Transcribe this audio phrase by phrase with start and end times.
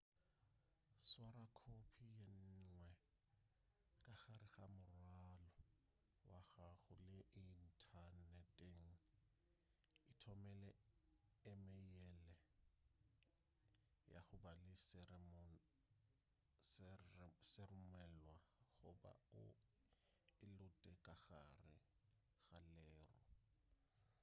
[1.07, 2.27] swara khophi ye
[4.07, 5.51] nngwe ka gare ga morwalo
[6.31, 6.73] wa gago
[7.09, 8.83] le inthaneteng
[10.11, 10.69] ithomele
[11.51, 12.33] emeile
[14.11, 14.71] ya go ba le
[17.51, 18.35] seromelwa
[18.81, 19.11] goba
[19.41, 19.43] o
[20.45, 21.63] e lote ka gare
[22.49, 23.19] ga leru"